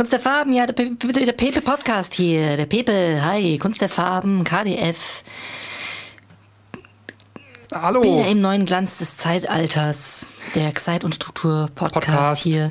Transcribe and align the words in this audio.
Kunst 0.00 0.14
der 0.14 0.20
Farben, 0.20 0.54
ja, 0.54 0.64
der, 0.64 0.72
Pe 0.72 0.86
der 0.94 1.32
Pepe 1.32 1.60
Podcast 1.60 2.14
hier. 2.14 2.56
Der 2.56 2.64
Pepe, 2.64 3.22
hi, 3.22 3.58
Kunst 3.58 3.82
der 3.82 3.90
Farben, 3.90 4.44
KDF. 4.44 5.22
Hallo. 7.70 8.00
Bilder 8.00 8.28
im 8.28 8.40
neuen 8.40 8.64
Glanz 8.64 8.96
des 8.96 9.18
Zeitalters. 9.18 10.26
Der 10.54 10.74
Zeit- 10.74 11.04
und 11.04 11.16
Struktur-Podcast 11.16 12.06
Podcast. 12.06 12.42
hier. 12.44 12.70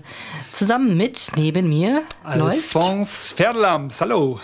Zusammen 0.53 0.97
mit, 0.97 1.27
neben 1.35 1.69
mir, 1.69 2.01
läuft. 2.33 2.75
Alphonse 2.75 3.35
Pferdelams, 3.35 4.01
hallo. 4.01 4.39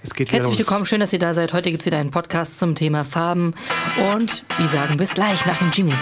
Es 0.00 0.14
geht 0.14 0.30
Herzlich 0.30 0.56
willkommen, 0.56 0.86
schön, 0.86 1.00
dass 1.00 1.12
ihr 1.12 1.18
da 1.18 1.34
seid. 1.34 1.52
Heute 1.52 1.70
gibt 1.72 1.82
es 1.82 1.86
wieder 1.86 1.98
einen 1.98 2.12
Podcast 2.12 2.60
zum 2.60 2.76
Thema 2.76 3.02
Farben. 3.02 3.56
Und 4.14 4.44
wir 4.56 4.68
sagen 4.68 4.98
bis 4.98 5.14
gleich 5.14 5.44
nach 5.46 5.58
dem 5.58 5.70
Jingle. 5.70 5.98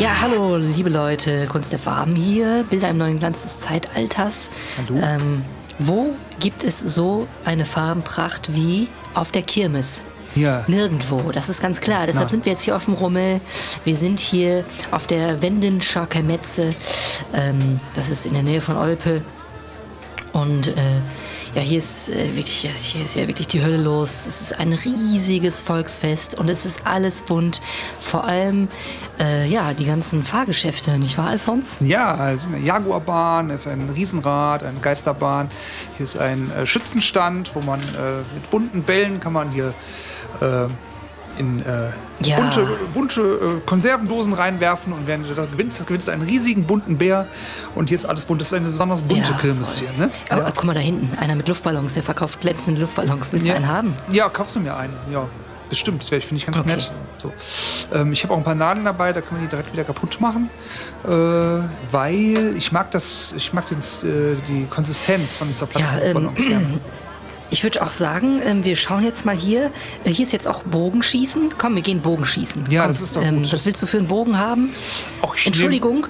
Ja, 0.00 0.18
hallo, 0.22 0.56
liebe 0.56 0.88
Leute, 0.88 1.46
Kunst 1.46 1.72
der 1.72 1.78
Farben 1.78 2.16
hier, 2.16 2.64
Bilder 2.70 2.88
im 2.88 2.96
neuen 2.96 3.18
Glanz 3.18 3.42
des 3.42 3.60
Zeitalters. 3.60 4.50
Hallo. 4.78 4.98
Ähm, 4.98 5.44
wo 5.78 6.16
gibt 6.38 6.64
es 6.64 6.80
so 6.80 7.28
eine 7.44 7.66
Farbenpracht 7.66 8.54
wie 8.54 8.88
auf 9.12 9.30
der 9.30 9.42
Kirmes? 9.42 10.06
Ja. 10.34 10.64
Nirgendwo, 10.68 11.32
das 11.32 11.50
ist 11.50 11.60
ganz 11.60 11.82
klar. 11.82 12.06
Deshalb 12.06 12.28
Na. 12.28 12.30
sind 12.30 12.46
wir 12.46 12.52
jetzt 12.52 12.62
hier 12.62 12.76
auf 12.76 12.86
dem 12.86 12.94
Rummel. 12.94 13.42
Wir 13.84 13.94
sind 13.94 14.20
hier 14.20 14.64
auf 14.90 15.06
der 15.06 15.42
Wendenscher 15.42 16.06
Kermetze. 16.06 16.74
Ähm, 17.34 17.78
das 17.92 18.08
ist 18.08 18.24
in 18.24 18.32
der 18.32 18.42
Nähe 18.42 18.62
von 18.62 18.78
Olpe. 18.78 19.20
Und 20.32 20.68
äh, 20.68 21.00
ja, 21.54 21.62
hier 21.62 21.78
ist, 21.78 22.08
äh, 22.08 22.34
wirklich, 22.36 22.70
hier 22.74 23.04
ist 23.04 23.16
ja 23.16 23.26
wirklich 23.26 23.48
die 23.48 23.62
Hölle 23.62 23.76
los. 23.76 24.26
Es 24.26 24.40
ist 24.40 24.58
ein 24.58 24.72
riesiges 24.72 25.60
Volksfest 25.60 26.38
und 26.38 26.48
es 26.48 26.64
ist 26.64 26.86
alles 26.86 27.22
bunt. 27.22 27.60
Vor 27.98 28.24
allem, 28.24 28.68
äh, 29.18 29.46
ja, 29.48 29.74
die 29.74 29.84
ganzen 29.84 30.22
Fahrgeschäfte, 30.22 30.98
nicht 30.98 31.18
wahr, 31.18 31.28
Alfons? 31.28 31.80
Ja, 31.80 32.30
es 32.30 32.42
ist 32.42 32.54
eine 32.54 32.64
Jaguarbahn, 32.64 33.50
es 33.50 33.62
ist 33.62 33.72
ein 33.72 33.90
Riesenrad, 33.90 34.62
eine 34.62 34.78
Geisterbahn. 34.80 35.48
Hier 35.96 36.04
ist 36.04 36.18
ein 36.18 36.50
äh, 36.52 36.66
Schützenstand, 36.66 37.54
wo 37.54 37.60
man 37.60 37.80
äh, 37.80 38.18
mit 38.34 38.50
bunten 38.50 38.82
Bällen 38.82 39.20
kann 39.20 39.32
man 39.32 39.50
hier 39.50 39.74
äh, 40.40 40.68
in 41.38 41.64
äh, 41.64 41.90
Ja. 42.22 42.36
bunte, 42.36 42.66
bunte 42.94 43.20
äh, 43.22 43.60
Konservendosen 43.66 44.32
reinwerfen 44.32 44.92
und 44.92 45.06
wenn 45.06 45.22
du 45.22 45.32
das 45.34 45.50
gewinnst, 45.50 45.78
das 45.78 45.86
gewinnst 45.86 46.08
du 46.08 46.12
einen 46.12 46.22
riesigen 46.22 46.64
bunten 46.64 46.98
Bär. 46.98 47.26
Und 47.74 47.88
hier 47.88 47.94
ist 47.96 48.04
alles 48.04 48.26
bunt. 48.26 48.40
Das 48.40 48.48
ist 48.48 48.54
eine 48.54 48.68
besonders 48.68 49.02
bunte 49.02 49.30
Ja, 49.30 49.38
Kirmes 49.38 49.78
hier. 49.78 49.90
Ne? 49.96 50.10
Oh, 50.30 50.36
oh, 50.38 50.50
guck 50.54 50.64
mal 50.64 50.74
da 50.74 50.80
hinten, 50.80 51.16
einer 51.18 51.34
mit 51.34 51.48
Luftballons, 51.48 51.94
der 51.94 52.02
verkauft 52.02 52.40
glänzende 52.40 52.80
Luftballons. 52.80 53.32
Willst 53.32 53.46
du 53.46 53.50
Ja. 53.50 53.56
einen 53.56 53.68
haben? 53.68 53.94
Ja, 54.10 54.28
kaufst 54.28 54.56
du 54.56 54.60
mir 54.60 54.76
einen. 54.76 54.92
Ja, 55.12 55.26
bestimmt. 55.68 56.02
Das 56.02 56.10
wäre, 56.10 56.20
finde 56.20 56.36
ich, 56.40 56.46
ganz 56.46 56.58
Okay. 56.58 56.70
nett. 56.70 56.90
So. 57.18 57.32
Ähm, 57.92 58.12
ich 58.12 58.22
habe 58.24 58.32
auch 58.34 58.38
ein 58.38 58.44
paar 58.44 58.54
Nadeln 58.54 58.84
dabei, 58.84 59.12
da 59.12 59.20
kann 59.20 59.34
man 59.34 59.42
die 59.42 59.48
direkt 59.48 59.72
wieder 59.72 59.84
kaputt 59.84 60.20
machen. 60.20 60.48
Äh, 61.04 61.08
weil 61.90 62.54
ich 62.56 62.72
mag 62.72 62.90
das, 62.92 63.34
ich 63.36 63.52
mag 63.52 63.66
den, 63.66 63.78
äh, 63.78 64.36
die 64.48 64.66
Konsistenz 64.70 65.36
von 65.36 65.48
dieser 65.48 65.66
Platzluftballons 65.66 66.42
gerne. 66.46 66.66
Ich 67.50 67.64
würde 67.64 67.82
auch 67.82 67.90
sagen, 67.90 68.40
ähm, 68.44 68.64
wir 68.64 68.76
schauen 68.76 69.02
jetzt 69.02 69.24
mal 69.24 69.36
hier. 69.36 69.70
Äh, 70.04 70.10
hier 70.10 70.24
ist 70.24 70.32
jetzt 70.32 70.46
auch 70.46 70.62
Bogenschießen. 70.62 71.50
Komm, 71.58 71.74
wir 71.74 71.82
gehen 71.82 72.00
Bogenschießen. 72.00 72.70
Ja, 72.70 72.82
Komm, 72.82 72.88
das 72.88 73.00
ist 73.00 73.16
doch 73.16 73.22
ähm, 73.22 73.42
gut. 73.42 73.52
Was 73.52 73.66
willst 73.66 73.82
du 73.82 73.86
für 73.86 73.98
einen 73.98 74.06
Bogen 74.06 74.38
haben? 74.38 74.70
Ach, 75.22 75.34
ich 75.34 75.46
Entschuldigung, 75.46 76.06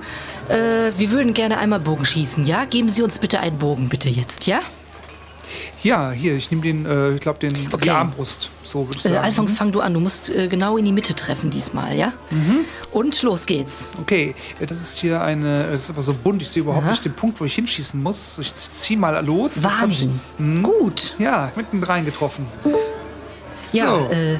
äh, 0.48 0.92
wir 0.96 1.10
würden 1.10 1.32
gerne 1.32 1.58
einmal 1.58 1.80
Bogen 1.80 2.04
schießen, 2.04 2.46
ja? 2.46 2.64
Geben 2.64 2.88
Sie 2.88 3.02
uns 3.02 3.18
bitte 3.18 3.40
einen 3.40 3.58
Bogen, 3.58 3.88
bitte 3.88 4.08
jetzt, 4.08 4.46
ja? 4.46 4.60
Ja, 5.82 6.10
hier, 6.10 6.34
ich 6.36 6.50
nehme 6.50 6.62
den, 6.62 6.86
äh, 6.86 7.14
ich 7.14 7.20
glaube, 7.20 7.38
den 7.38 7.54
Okay. 7.72 7.84
die 7.84 7.90
Armbrust. 7.90 8.50
So 8.62 8.86
würde 8.86 8.98
ich 8.98 9.04
Äh, 9.04 9.08
sagen. 9.08 9.24
Alfons, 9.24 9.56
fang 9.58 9.72
du 9.72 9.80
an. 9.80 9.94
Du 9.94 10.00
musst 10.00 10.30
äh, 10.30 10.46
genau 10.48 10.76
in 10.76 10.84
die 10.84 10.92
Mitte 10.92 11.14
treffen 11.14 11.50
diesmal, 11.50 11.96
ja? 11.96 12.12
Mhm. 12.30 12.60
Und 12.92 13.20
los 13.22 13.46
geht's. 13.46 13.88
Okay, 14.00 14.34
äh, 14.60 14.66
das 14.66 14.80
ist 14.80 14.98
hier 14.98 15.20
eine, 15.22 15.70
das 15.72 15.84
ist 15.84 15.90
aber 15.90 16.02
so 16.02 16.14
bunt, 16.14 16.40
ich 16.42 16.48
sehe 16.50 16.62
überhaupt 16.62 16.84
Aha. 16.84 16.90
nicht 16.92 17.04
den 17.04 17.14
Punkt, 17.14 17.40
wo 17.40 17.44
ich 17.44 17.54
hinschießen 17.54 18.00
muss. 18.02 18.38
Ich 18.38 18.54
zieh 18.54 18.96
mal 18.96 19.24
los. 19.24 19.64
Hab 19.64 19.90
ich- 19.90 20.06
Wahnsinn. 20.38 20.62
Gut. 20.62 21.14
Ja, 21.18 21.50
mitten 21.56 21.82
rein 21.82 22.04
getroffen. 22.04 22.46
Ja, 23.72 23.96
So. 23.98 24.10
äh, 24.12 24.38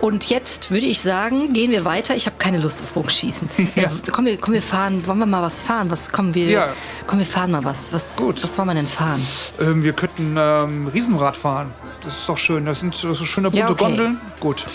und 0.00 0.30
jetzt 0.30 0.70
würde 0.70 0.86
ich 0.86 1.00
sagen, 1.00 1.52
gehen 1.52 1.70
wir 1.70 1.84
weiter. 1.84 2.14
Ich 2.16 2.26
habe 2.26 2.36
keine 2.38 2.58
Lust 2.58 2.82
auf 2.82 2.92
Bogenschießen. 2.92 3.48
Ja. 3.76 3.84
Äh, 3.84 3.90
komm, 4.10 4.24
wir, 4.26 4.36
komm, 4.38 4.54
wir 4.54 4.62
fahren. 4.62 5.06
Wollen 5.06 5.18
wir 5.18 5.26
mal 5.26 5.42
was 5.42 5.60
fahren? 5.62 5.90
Was 5.90 6.10
kommen 6.10 6.34
wir? 6.34 6.46
Ja. 6.48 6.68
Komm, 7.06 7.18
wir 7.18 7.26
fahren 7.26 7.50
mal 7.52 7.64
was. 7.64 7.92
Was, 7.92 8.16
Gut. 8.16 8.42
was 8.42 8.58
wollen 8.58 8.68
wir 8.68 8.74
denn 8.74 8.88
fahren? 8.88 9.20
Ähm, 9.60 9.82
wir 9.84 9.92
könnten 9.92 10.34
ähm, 10.38 10.86
Riesenrad 10.88 11.36
fahren. 11.36 11.72
Das 12.02 12.16
ist 12.18 12.28
doch 12.28 12.38
schön. 12.38 12.64
Das 12.66 12.80
sind 12.80 12.94
so 12.94 13.14
schöne 13.14 13.50
bunte 13.50 13.58
Ja, 13.66 13.70
okay. 13.70 13.84
Gondeln. 13.84 14.20
Gut. 14.40 14.66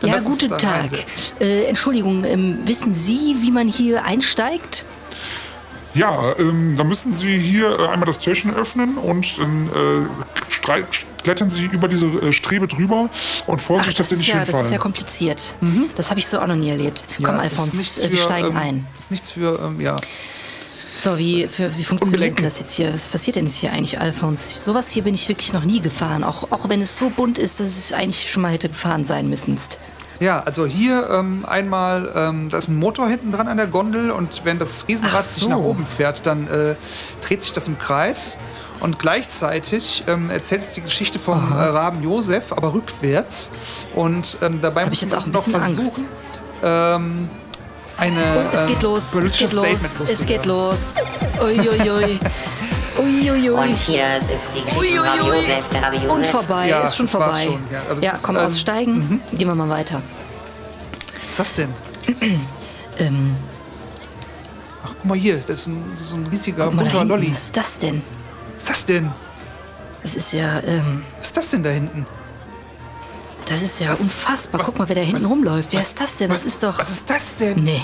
Dann 0.00 0.10
ja, 0.10 0.18
guten 0.18 0.58
Tag. 0.58 0.90
Äh, 1.40 1.64
Entschuldigung, 1.64 2.24
ähm, 2.24 2.58
wissen 2.66 2.92
Sie, 2.94 3.36
wie 3.40 3.50
man 3.50 3.68
hier 3.68 4.04
einsteigt? 4.04 4.84
Ja, 5.94 6.32
ähm, 6.38 6.74
da 6.76 6.84
müssen 6.84 7.12
Sie 7.12 7.38
hier 7.38 7.78
äh, 7.78 7.86
einmal 7.88 8.06
das 8.06 8.20
Türchen 8.20 8.54
öffnen 8.54 8.96
und 8.96 9.38
dann 9.38 9.68
äh, 9.68 10.52
strei- 10.52 10.86
klettern 11.22 11.50
Sie 11.50 11.64
über 11.66 11.88
diese 11.88 12.06
äh, 12.06 12.32
Strebe 12.32 12.68
drüber 12.68 13.08
und 13.46 13.60
Vorsicht, 13.60 13.98
dass 13.98 14.10
Sie 14.10 14.16
nicht 14.16 14.28
ja, 14.28 14.36
das 14.36 14.48
ist 14.48 14.54
hinfallen. 14.54 14.72
ja 14.72 14.78
kompliziert. 14.78 15.54
Das 15.96 16.10
habe 16.10 16.20
ich 16.20 16.26
so 16.26 16.40
auch 16.40 16.46
noch 16.46 16.56
nie 16.56 16.70
erlebt. 16.70 17.04
Ja, 17.18 17.28
Komm, 17.28 17.38
Alfons, 17.38 17.98
äh, 17.98 18.10
wir 18.10 18.18
steigen 18.18 18.48
ähm, 18.48 18.56
ein. 18.56 18.86
Das 18.94 19.04
ist 19.04 19.10
nichts 19.10 19.30
für, 19.30 19.58
ähm, 19.62 19.80
ja. 19.80 19.96
So, 20.98 21.18
wie, 21.18 21.48
für, 21.48 21.76
wie 21.76 21.82
funktioniert 21.82 22.36
denn 22.36 22.44
das 22.44 22.60
jetzt 22.60 22.74
hier? 22.74 22.94
Was 22.94 23.08
passiert 23.08 23.34
denn 23.36 23.46
jetzt 23.46 23.56
hier 23.56 23.72
eigentlich, 23.72 24.00
Alfons? 24.00 24.64
Sowas 24.64 24.90
hier 24.90 25.02
bin 25.02 25.14
ich 25.14 25.28
wirklich 25.28 25.52
noch 25.52 25.64
nie 25.64 25.80
gefahren. 25.80 26.22
Auch, 26.22 26.52
auch 26.52 26.68
wenn 26.68 26.80
es 26.80 26.96
so 26.96 27.10
bunt 27.10 27.38
ist, 27.38 27.58
dass 27.58 27.70
es 27.70 27.92
eigentlich 27.92 28.30
schon 28.30 28.42
mal 28.42 28.52
hätte 28.52 28.68
gefahren 28.68 29.04
sein 29.04 29.28
müssen. 29.28 29.58
Ja, 30.20 30.40
also 30.40 30.66
hier 30.66 31.08
ähm, 31.10 31.44
einmal, 31.46 32.12
ähm, 32.14 32.48
da 32.48 32.58
ist 32.58 32.68
ein 32.68 32.76
Motor 32.76 33.08
hinten 33.08 33.32
dran 33.32 33.48
an 33.48 33.56
der 33.56 33.66
Gondel 33.66 34.10
und 34.10 34.44
wenn 34.44 34.58
das 34.58 34.86
Riesenrad 34.88 35.14
Ach 35.18 35.22
sich 35.22 35.42
so. 35.42 35.48
nach 35.48 35.58
oben 35.58 35.84
fährt, 35.84 36.26
dann 36.26 36.46
äh, 36.48 36.74
dreht 37.20 37.42
sich 37.42 37.52
das 37.52 37.68
im 37.68 37.78
Kreis. 37.78 38.36
Und 38.80 38.98
gleichzeitig 38.98 40.02
ähm, 40.08 40.28
erzählt 40.28 40.62
es 40.62 40.74
die 40.74 40.80
Geschichte 40.80 41.20
vom 41.20 41.52
äh, 41.52 41.54
Raben 41.54 42.02
Josef, 42.02 42.52
aber 42.52 42.74
rückwärts. 42.74 43.50
Und 43.94 44.38
ähm, 44.42 44.60
dabei 44.60 44.86
Hab 44.86 44.92
ich 44.92 45.02
muss 45.02 45.12
jetzt 45.12 45.24
man 45.24 45.30
noch 45.30 45.44
versuchen, 45.44 46.04
ähm, 46.62 47.30
eine 47.96 48.48
Es 48.52 48.60
ähm, 48.62 48.66
geht 48.66 48.82
los, 48.82 49.14
es 49.14 49.38
geht 49.38 49.52
los, 49.52 50.00
es 50.00 50.26
geht 50.26 50.46
los. 50.46 50.96
Uiuiui. 51.40 52.18
Uiuiui. 52.98 53.50
Und 53.50 53.76
hier 53.76 54.16
ist 54.18 54.54
die 54.54 54.62
Geschichte 54.62 54.96
von 54.98 55.06
Rabbi. 55.08 55.28
Josef, 55.28 55.68
der 55.70 55.82
Rabbi 55.82 55.96
Josef. 55.96 56.10
Und 56.12 56.26
vorbei, 56.26 56.68
Ja, 56.68 56.80
ist 56.82 56.96
schon 56.96 57.08
vorbei. 57.08 57.42
schon, 57.44 57.62
ja, 57.70 57.82
ja, 58.00 58.12
ist, 58.12 58.22
komm, 58.22 58.36
ähm, 58.36 58.44
aussteigen. 58.44 59.20
Gehen 59.32 59.48
wir 59.48 59.54
mal 59.54 59.68
weiter. 59.68 60.02
Was 61.22 61.30
ist 61.30 61.38
das 61.38 61.54
denn? 61.54 61.74
Ähm, 62.98 63.34
Ach, 64.84 64.90
guck 64.98 65.04
mal 65.06 65.16
hier, 65.16 65.38
das 65.38 65.60
ist 65.60 65.66
ein, 65.68 65.82
das 65.96 66.08
ist 66.08 66.12
ein 66.12 66.26
riesiger 66.26 66.70
bunter 66.70 67.04
Lolli. 67.06 67.30
was 67.30 67.38
ist 67.44 67.56
das 67.56 67.78
denn? 67.78 68.02
Was 68.54 68.62
ist 68.64 68.68
das 68.68 68.84
denn? 68.86 69.12
Das 70.02 70.14
ist 70.14 70.32
ja, 70.34 70.60
ähm, 70.60 71.02
Was 71.18 71.28
ist 71.28 71.36
das 71.38 71.50
denn 71.50 71.62
da 71.62 71.70
hinten? 71.70 72.06
das 73.46 73.62
ist 73.62 73.80
ja 73.80 73.88
Was- 73.88 74.00
unfassbar. 74.00 74.60
was- 74.60 74.66
Guck 74.66 74.78
mal, 74.78 74.88
wer 74.90 74.96
da 74.96 75.00
hinten 75.00 75.16
was- 75.22 75.28
rumläuft. 75.30 75.72
Wer 75.72 75.80
was- 75.80 75.88
ist 75.88 76.00
das 76.00 76.18
denn? 76.18 76.28
Das 76.28 76.40
was- 76.40 76.44
ist 76.52 76.62
doch... 76.62 76.78
Was 76.78 76.90
ist 76.90 77.08
das 77.08 77.36
denn? 77.36 77.64
Nee. 77.64 77.80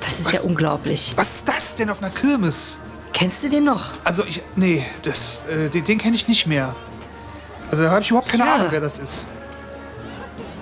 Das 0.00 0.18
ist 0.20 0.24
Was- 0.26 0.32
ja 0.32 0.40
unglaublich. 0.40 1.12
Was 1.16 1.34
ist 1.34 1.48
das 1.48 1.76
denn 1.76 1.90
auf 1.90 2.02
einer 2.02 2.10
Kirmes? 2.12 2.80
Kennst 3.12 3.42
du 3.44 3.48
den 3.48 3.64
noch? 3.64 3.92
Also 4.04 4.24
ich, 4.24 4.42
nee, 4.56 4.84
das, 5.02 5.44
äh, 5.50 5.68
den, 5.68 5.84
den 5.84 5.98
kenne 5.98 6.16
ich 6.16 6.28
nicht 6.28 6.46
mehr. 6.46 6.74
Also 7.70 7.84
da 7.84 7.90
habe 7.90 8.00
ich 8.00 8.10
überhaupt 8.10 8.28
keine 8.28 8.44
Ja. 8.44 8.54
Ahnung, 8.54 8.66
wer 8.70 8.80
das 8.80 8.98
ist. 8.98 9.26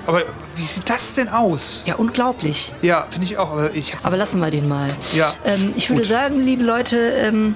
Aber 0.07 0.23
wie 0.57 0.63
sieht 0.65 0.89
das 0.89 1.15
denn 1.15 1.29
aus? 1.29 1.83
Ja, 1.87 1.97
unglaublich. 1.97 2.73
Ja, 2.83 3.07
finde 3.11 3.27
ich 3.27 3.39
auch. 3.39 3.53
Aber 3.53 3.75
ich 3.75 3.95
Aber 4.03 4.17
lassen 4.17 4.41
wir 4.41 4.51
den 4.51 4.67
mal. 4.67 4.89
Ja, 5.15 5.33
Ähm, 5.45 5.73
ich 5.77 5.89
würde 5.91 6.03
gut. 6.03 6.11
sagen, 6.11 6.41
liebe 6.43 6.65
Leute, 6.65 6.97
ähm, 6.99 7.55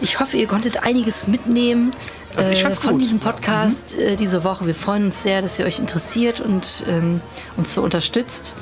ich 0.00 0.18
hoffe, 0.20 0.36
ihr 0.36 0.46
konntet 0.46 0.82
einiges 0.84 1.26
mitnehmen 1.26 1.90
Also 2.36 2.50
ich 2.50 2.64
äh, 2.64 2.72
von 2.80 2.92
gut. 2.92 3.02
diesem 3.02 3.18
Podcast 3.20 3.98
äh, 3.98 4.16
diese 4.16 4.44
Woche. 4.44 4.66
Wir 4.66 4.74
freuen 4.74 5.06
uns 5.06 5.22
sehr, 5.22 5.42
dass 5.42 5.58
ihr 5.58 5.66
euch 5.66 5.78
interessiert 5.80 6.40
und 6.40 6.84
ähm, 6.88 7.20
uns 7.56 7.74
so 7.74 7.82
unterstützt. 7.82 8.56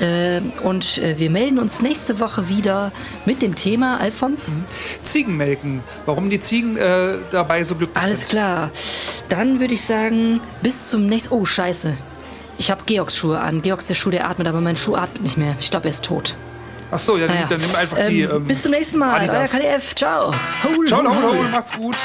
Ähm, 0.00 0.52
und 0.62 0.98
äh, 0.98 1.18
wir 1.18 1.28
melden 1.30 1.58
uns 1.58 1.80
nächste 1.82 2.20
Woche 2.20 2.48
wieder 2.48 2.92
mit 3.26 3.42
dem 3.42 3.54
Thema, 3.54 3.98
Alfons. 3.98 4.54
Ziegenmelken. 5.02 5.82
Warum 6.06 6.30
die 6.30 6.38
Ziegen 6.40 6.76
äh, 6.76 7.14
dabei 7.30 7.62
so 7.64 7.74
glücklich 7.74 7.96
Alles 8.02 8.20
sind. 8.20 8.30
klar. 8.30 8.70
Dann 9.28 9.60
würde 9.60 9.74
ich 9.74 9.82
sagen, 9.82 10.40
bis 10.62 10.88
zum 10.88 11.06
nächsten. 11.06 11.34
Oh, 11.34 11.44
Scheiße. 11.44 11.96
Ich 12.58 12.70
habe 12.70 12.82
Georgs 12.86 13.16
Schuhe 13.16 13.40
an. 13.40 13.62
Georgs 13.62 13.86
der 13.86 13.94
Schuh, 13.94 14.10
der 14.10 14.28
atmet, 14.28 14.46
aber 14.48 14.60
mein 14.60 14.76
Schuh 14.76 14.94
atmet 14.96 15.22
nicht 15.22 15.36
mehr. 15.38 15.54
Ich 15.60 15.70
glaube, 15.70 15.86
er 15.88 15.90
ist 15.92 16.04
tot. 16.04 16.34
Ach 16.90 16.98
so, 16.98 17.16
ja, 17.18 17.26
Naja. 17.26 17.46
dann 17.48 17.60
nimm 17.60 17.74
einfach 17.76 17.96
die. 18.08 18.22
Ähm, 18.22 18.30
Ähm, 18.36 18.44
bis 18.46 18.62
zum 18.62 18.70
nächsten 18.72 18.98
Mal. 18.98 19.20
Adidas. 19.20 19.52
Euer 19.54 19.60
KDF. 19.60 19.94
Ciao. 19.94 20.34
Hol, 20.64 20.86
Ciao, 20.86 21.02
hol, 21.04 21.22
hol. 21.22 21.38
hol, 21.38 21.48
macht's 21.50 21.72
gut. 21.74 21.96